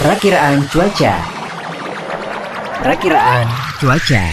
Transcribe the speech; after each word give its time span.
Perakiraan 0.00 0.64
cuaca. 0.72 1.12
Perakiraan 2.80 3.44
cuaca. 3.76 4.24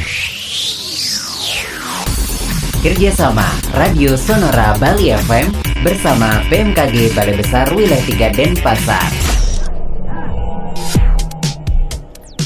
Kerjasama 2.80 3.44
Radio 3.76 4.16
Sonora 4.16 4.80
Bali 4.80 5.12
FM 5.12 5.52
bersama 5.84 6.40
BMKG 6.48 7.20
Balai 7.20 7.36
Besar 7.36 7.68
Wilayah 7.76 8.32
3 8.32 8.32
Denpasar. 8.32 9.12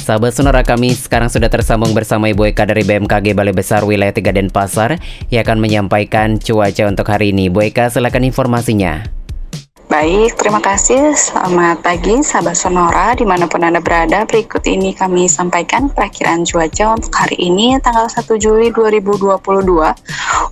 Sahabat 0.02 0.34
Sonora 0.34 0.66
kami 0.66 0.98
sekarang 0.98 1.30
sudah 1.30 1.54
tersambung 1.54 1.94
bersama 1.94 2.26
Ibu 2.34 2.58
Eka 2.58 2.66
dari 2.66 2.82
BMKG 2.82 3.38
Balai 3.38 3.54
Besar 3.54 3.86
Wilayah 3.86 4.18
3 4.18 4.34
Denpasar 4.34 4.98
yang 5.30 5.46
akan 5.46 5.62
menyampaikan 5.62 6.42
cuaca 6.42 6.90
untuk 6.90 7.06
hari 7.06 7.30
ini. 7.30 7.54
Bu 7.54 7.70
Eka 7.70 7.94
silakan 7.94 8.26
informasinya. 8.26 9.21
Baik, 9.92 10.40
terima 10.40 10.64
kasih. 10.64 11.12
Selamat 11.20 11.84
pagi, 11.84 12.24
sahabat 12.24 12.56
Sonora, 12.56 13.12
di 13.12 13.28
mana 13.28 13.44
pun 13.44 13.60
Anda 13.60 13.84
berada. 13.84 14.24
Berikut 14.24 14.64
ini 14.64 14.96
kami 14.96 15.28
sampaikan 15.28 15.92
perakiraan 15.92 16.48
cuaca 16.48 16.96
untuk 16.96 17.12
hari 17.12 17.36
ini, 17.36 17.76
tanggal 17.84 18.08
1 18.08 18.24
Juli 18.40 18.72
2022. 18.72 19.36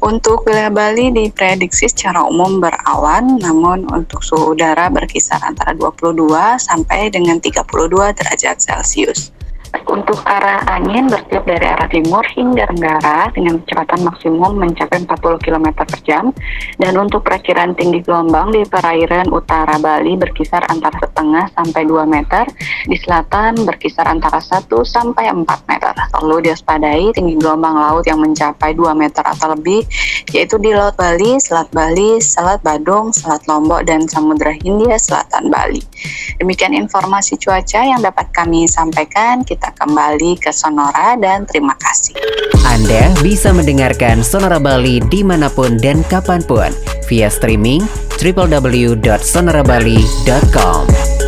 Untuk 0.03 0.43
wilayah 0.43 0.67
Bali 0.67 1.15
diprediksi 1.15 1.87
secara 1.87 2.27
umum 2.27 2.59
berawan, 2.59 3.39
namun 3.39 3.87
untuk 3.87 4.19
suhu 4.27 4.59
udara 4.59 4.91
berkisar 4.91 5.39
antara 5.39 5.71
22 5.71 6.59
sampai 6.59 7.07
dengan 7.07 7.39
32 7.39 8.11
derajat 8.11 8.59
Celcius. 8.59 9.31
Untuk 9.89 10.21
arah 10.25 10.65
angin 10.69 11.09
bertiup 11.09 11.45
dari 11.45 11.65
arah 11.65 11.89
timur 11.89 12.25
hingga 12.33 12.65
tenggara 12.69 13.29
dengan 13.33 13.61
kecepatan 13.61 14.01
maksimum 14.05 14.57
mencapai 14.57 15.05
40 15.05 15.45
km 15.45 15.67
per 15.85 15.99
jam. 16.05 16.33
Dan 16.77 16.97
untuk 16.97 17.25
perkiraan 17.25 17.77
tinggi 17.77 18.01
gelombang 18.01 18.53
di 18.53 18.65
perairan 18.65 19.29
utara 19.29 19.77
Bali 19.77 20.17
berkisar 20.17 20.65
antara 20.69 20.97
setengah 21.01 21.45
sampai 21.53 21.85
2 21.85 22.05
meter, 22.09 22.45
di 22.89 22.97
selatan 22.97 23.65
berkisar 23.65 24.09
antara 24.09 24.41
1 24.41 24.65
sampai 24.85 25.29
4 25.29 25.45
meter. 25.69 25.93
Perlu 26.19 26.43
diwaspadai 26.43 27.15
tinggi 27.15 27.39
gelombang 27.39 27.79
laut 27.79 28.03
yang 28.03 28.19
mencapai 28.19 28.75
2 28.75 28.91
meter 28.91 29.23
atau 29.23 29.55
lebih, 29.55 29.87
yaitu 30.35 30.59
di 30.59 30.75
Laut 30.75 30.91
Bali, 30.99 31.39
Selat 31.39 31.71
Bali, 31.71 32.19
Selat 32.19 32.59
Badung, 32.59 33.15
Selat 33.15 33.47
Lombok, 33.47 33.87
dan 33.87 34.03
Samudra 34.03 34.51
Hindia 34.51 34.99
Selatan 34.99 35.47
Bali. 35.47 35.79
Demikian 36.43 36.75
informasi 36.75 37.39
cuaca 37.39 37.87
yang 37.87 38.03
dapat 38.03 38.27
kami 38.35 38.67
sampaikan. 38.67 39.47
Kita 39.47 39.71
kembali 39.79 40.43
ke 40.43 40.51
Sonora 40.51 41.15
dan 41.15 41.47
terima 41.47 41.79
kasih. 41.79 42.19
Anda 42.67 43.15
bisa 43.23 43.55
mendengarkan 43.55 44.19
Sonora 44.19 44.59
Bali 44.59 44.99
di 45.07 45.23
mana 45.23 45.47
pun 45.47 45.79
dan 45.79 46.03
kapan 46.11 46.43
pun 46.43 46.67
via 47.07 47.31
streaming 47.31 47.79
www.sonorabali.com. 48.19 51.18